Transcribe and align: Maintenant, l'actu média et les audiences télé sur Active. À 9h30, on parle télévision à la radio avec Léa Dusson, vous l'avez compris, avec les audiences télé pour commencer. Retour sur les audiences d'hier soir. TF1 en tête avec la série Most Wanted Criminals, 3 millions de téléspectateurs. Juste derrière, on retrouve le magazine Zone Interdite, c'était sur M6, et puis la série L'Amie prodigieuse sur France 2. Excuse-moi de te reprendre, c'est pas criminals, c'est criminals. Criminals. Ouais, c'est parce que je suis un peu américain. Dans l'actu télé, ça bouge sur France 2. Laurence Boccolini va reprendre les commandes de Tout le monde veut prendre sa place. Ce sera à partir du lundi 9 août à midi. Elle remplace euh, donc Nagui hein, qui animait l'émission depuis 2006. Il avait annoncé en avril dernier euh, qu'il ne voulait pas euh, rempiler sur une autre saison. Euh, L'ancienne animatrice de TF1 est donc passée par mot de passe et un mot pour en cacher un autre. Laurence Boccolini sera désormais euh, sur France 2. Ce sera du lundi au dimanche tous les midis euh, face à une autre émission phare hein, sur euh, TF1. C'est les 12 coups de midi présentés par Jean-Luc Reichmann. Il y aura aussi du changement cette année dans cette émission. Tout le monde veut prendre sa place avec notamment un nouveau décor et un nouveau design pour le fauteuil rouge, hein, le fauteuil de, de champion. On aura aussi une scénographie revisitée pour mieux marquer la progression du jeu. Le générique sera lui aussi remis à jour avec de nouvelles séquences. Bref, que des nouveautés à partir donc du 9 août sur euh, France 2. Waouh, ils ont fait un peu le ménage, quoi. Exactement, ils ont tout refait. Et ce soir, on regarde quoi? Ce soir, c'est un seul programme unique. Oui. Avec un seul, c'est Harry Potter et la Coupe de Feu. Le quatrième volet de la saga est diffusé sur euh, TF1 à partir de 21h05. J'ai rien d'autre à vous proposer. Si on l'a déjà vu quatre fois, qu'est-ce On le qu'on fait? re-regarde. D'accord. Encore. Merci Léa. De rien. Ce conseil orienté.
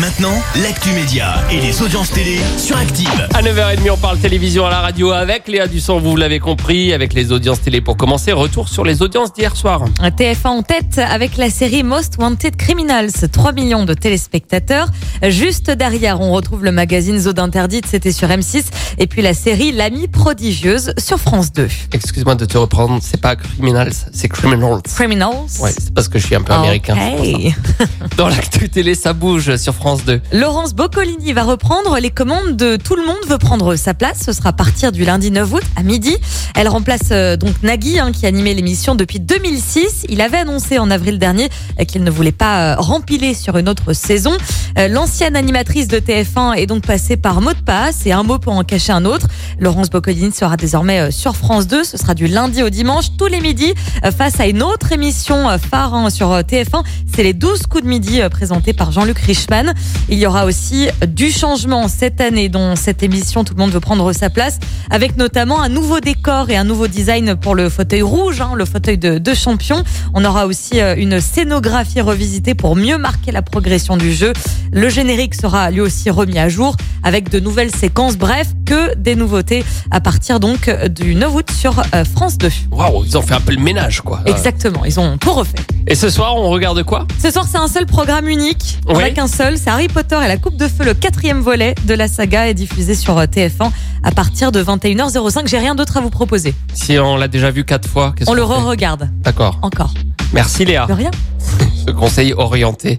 Maintenant, 0.00 0.40
l'actu 0.62 0.90
média 0.90 1.34
et 1.50 1.60
les 1.60 1.82
audiences 1.82 2.12
télé 2.12 2.38
sur 2.56 2.76
Active. 2.76 3.28
À 3.34 3.42
9h30, 3.42 3.90
on 3.90 3.96
parle 3.96 4.18
télévision 4.18 4.64
à 4.64 4.70
la 4.70 4.80
radio 4.80 5.10
avec 5.10 5.48
Léa 5.48 5.66
Dusson, 5.66 5.98
vous 5.98 6.14
l'avez 6.14 6.38
compris, 6.38 6.92
avec 6.92 7.12
les 7.14 7.32
audiences 7.32 7.62
télé 7.62 7.80
pour 7.80 7.96
commencer. 7.96 8.30
Retour 8.30 8.68
sur 8.68 8.84
les 8.84 9.02
audiences 9.02 9.32
d'hier 9.32 9.56
soir. 9.56 9.86
TF1 10.00 10.46
en 10.46 10.62
tête 10.62 10.98
avec 10.98 11.36
la 11.36 11.50
série 11.50 11.82
Most 11.82 12.14
Wanted 12.16 12.54
Criminals, 12.56 13.10
3 13.32 13.50
millions 13.50 13.84
de 13.84 13.94
téléspectateurs. 13.94 14.86
Juste 15.26 15.72
derrière, 15.72 16.20
on 16.20 16.30
retrouve 16.30 16.62
le 16.62 16.70
magazine 16.70 17.18
Zone 17.18 17.40
Interdite, 17.40 17.86
c'était 17.86 18.12
sur 18.12 18.28
M6, 18.28 18.66
et 18.98 19.08
puis 19.08 19.20
la 19.20 19.34
série 19.34 19.72
L'Amie 19.72 20.06
prodigieuse 20.06 20.92
sur 20.96 21.18
France 21.18 21.52
2. 21.52 21.66
Excuse-moi 21.92 22.36
de 22.36 22.44
te 22.44 22.56
reprendre, 22.56 23.00
c'est 23.02 23.20
pas 23.20 23.34
criminals, 23.34 23.92
c'est 24.12 24.28
criminals. 24.28 24.80
Criminals. 24.82 25.48
Ouais, 25.60 25.72
c'est 25.76 25.92
parce 25.92 26.06
que 26.08 26.20
je 26.20 26.26
suis 26.26 26.36
un 26.36 26.42
peu 26.42 26.52
américain. 26.52 26.94
Dans 28.16 28.28
l'actu 28.28 28.68
télé, 28.68 28.94
ça 28.94 29.12
bouge 29.12 29.56
sur 29.56 29.74
France 29.74 29.87
2. 29.96 30.20
Laurence 30.32 30.74
Boccolini 30.74 31.32
va 31.32 31.44
reprendre 31.44 31.98
les 31.98 32.10
commandes 32.10 32.56
de 32.56 32.76
Tout 32.76 32.94
le 32.94 33.06
monde 33.06 33.16
veut 33.26 33.38
prendre 33.38 33.74
sa 33.76 33.94
place. 33.94 34.22
Ce 34.24 34.32
sera 34.32 34.50
à 34.50 34.52
partir 34.52 34.92
du 34.92 35.04
lundi 35.04 35.30
9 35.30 35.52
août 35.54 35.62
à 35.76 35.82
midi. 35.82 36.16
Elle 36.54 36.68
remplace 36.68 37.08
euh, 37.10 37.36
donc 37.36 37.62
Nagui 37.62 37.98
hein, 37.98 38.12
qui 38.12 38.26
animait 38.26 38.54
l'émission 38.54 38.94
depuis 38.94 39.18
2006. 39.20 40.04
Il 40.08 40.20
avait 40.20 40.38
annoncé 40.38 40.78
en 40.78 40.90
avril 40.90 41.18
dernier 41.18 41.48
euh, 41.80 41.84
qu'il 41.84 42.04
ne 42.04 42.10
voulait 42.10 42.32
pas 42.32 42.72
euh, 42.72 42.76
rempiler 42.76 43.32
sur 43.32 43.56
une 43.56 43.68
autre 43.68 43.94
saison. 43.94 44.36
Euh, 44.78 44.86
L'ancienne 44.86 45.34
animatrice 45.34 45.88
de 45.88 45.98
TF1 45.98 46.54
est 46.54 46.66
donc 46.66 46.86
passée 46.86 47.16
par 47.16 47.40
mot 47.40 47.52
de 47.52 47.58
passe 47.58 48.06
et 48.06 48.12
un 48.12 48.22
mot 48.22 48.38
pour 48.38 48.52
en 48.52 48.62
cacher 48.62 48.92
un 48.92 49.04
autre. 49.04 49.26
Laurence 49.58 49.90
Boccolini 49.90 50.30
sera 50.32 50.56
désormais 50.56 51.00
euh, 51.00 51.10
sur 51.10 51.34
France 51.34 51.66
2. 51.66 51.82
Ce 51.82 51.96
sera 51.96 52.14
du 52.14 52.28
lundi 52.28 52.62
au 52.62 52.70
dimanche 52.70 53.06
tous 53.18 53.26
les 53.26 53.40
midis 53.40 53.74
euh, 54.04 54.12
face 54.12 54.38
à 54.38 54.46
une 54.46 54.62
autre 54.62 54.92
émission 54.92 55.48
phare 55.58 55.94
hein, 55.94 56.10
sur 56.10 56.30
euh, 56.30 56.42
TF1. 56.42 56.84
C'est 57.12 57.24
les 57.24 57.32
12 57.32 57.66
coups 57.66 57.82
de 57.82 57.88
midi 57.88 58.20
présentés 58.30 58.72
par 58.72 58.92
Jean-Luc 58.92 59.18
Reichmann. 59.18 59.74
Il 60.08 60.18
y 60.18 60.26
aura 60.26 60.44
aussi 60.44 60.88
du 61.08 61.32
changement 61.32 61.88
cette 61.88 62.20
année 62.20 62.48
dans 62.48 62.76
cette 62.76 63.02
émission. 63.02 63.42
Tout 63.42 63.54
le 63.54 63.60
monde 63.60 63.72
veut 63.72 63.80
prendre 63.80 64.12
sa 64.12 64.30
place 64.30 64.60
avec 64.90 65.16
notamment 65.16 65.60
un 65.60 65.68
nouveau 65.68 65.98
décor 65.98 66.50
et 66.50 66.56
un 66.56 66.64
nouveau 66.64 66.86
design 66.86 67.34
pour 67.34 67.56
le 67.56 67.68
fauteuil 67.68 68.02
rouge, 68.02 68.40
hein, 68.40 68.52
le 68.54 68.64
fauteuil 68.64 68.98
de, 68.98 69.18
de 69.18 69.34
champion. 69.34 69.82
On 70.14 70.24
aura 70.24 70.46
aussi 70.46 70.78
une 70.96 71.20
scénographie 71.20 72.00
revisitée 72.00 72.54
pour 72.54 72.76
mieux 72.76 72.98
marquer 72.98 73.32
la 73.32 73.42
progression 73.42 73.96
du 73.96 74.12
jeu. 74.12 74.32
Le 74.72 74.88
générique 74.88 75.34
sera 75.34 75.70
lui 75.70 75.80
aussi 75.80 76.10
remis 76.10 76.38
à 76.38 76.48
jour 76.48 76.76
avec 77.02 77.30
de 77.30 77.40
nouvelles 77.40 77.74
séquences. 77.74 78.16
Bref, 78.16 78.48
que 78.66 78.94
des 78.96 79.14
nouveautés 79.14 79.64
à 79.90 80.00
partir 80.00 80.40
donc 80.40 80.70
du 80.90 81.14
9 81.14 81.34
août 81.34 81.50
sur 81.50 81.80
euh, 81.94 82.04
France 82.04 82.36
2. 82.38 82.50
Waouh, 82.70 83.04
ils 83.04 83.16
ont 83.16 83.22
fait 83.22 83.34
un 83.34 83.40
peu 83.40 83.52
le 83.52 83.60
ménage, 83.62 84.00
quoi. 84.02 84.20
Exactement, 84.26 84.84
ils 84.84 84.98
ont 85.00 85.16
tout 85.18 85.32
refait. 85.32 85.56
Et 85.86 85.94
ce 85.94 86.10
soir, 86.10 86.36
on 86.36 86.50
regarde 86.50 86.82
quoi? 86.82 87.06
Ce 87.22 87.30
soir, 87.30 87.46
c'est 87.50 87.56
un 87.58 87.68
seul 87.68 87.86
programme 87.86 88.28
unique. 88.28 88.78
Oui. 88.88 88.96
Avec 88.96 89.18
un 89.18 89.26
seul, 89.28 89.56
c'est 89.56 89.70
Harry 89.70 89.88
Potter 89.88 90.18
et 90.22 90.28
la 90.28 90.36
Coupe 90.36 90.56
de 90.56 90.68
Feu. 90.68 90.84
Le 90.84 90.94
quatrième 90.94 91.40
volet 91.40 91.74
de 91.86 91.94
la 91.94 92.08
saga 92.08 92.46
est 92.48 92.54
diffusé 92.54 92.94
sur 92.94 93.16
euh, 93.16 93.24
TF1 93.24 93.70
à 94.04 94.10
partir 94.10 94.52
de 94.52 94.62
21h05. 94.62 95.46
J'ai 95.46 95.58
rien 95.58 95.74
d'autre 95.74 95.96
à 95.96 96.00
vous 96.00 96.10
proposer. 96.10 96.54
Si 96.74 96.98
on 96.98 97.16
l'a 97.16 97.28
déjà 97.28 97.50
vu 97.50 97.64
quatre 97.64 97.88
fois, 97.88 98.12
qu'est-ce 98.16 98.30
On 98.30 98.34
le 98.34 98.42
qu'on 98.44 98.54
fait? 98.54 98.60
re-regarde. 98.60 99.08
D'accord. 99.22 99.58
Encore. 99.62 99.94
Merci 100.34 100.64
Léa. 100.66 100.86
De 100.86 100.92
rien. 100.92 101.10
Ce 101.86 101.90
conseil 101.90 102.34
orienté. 102.36 102.98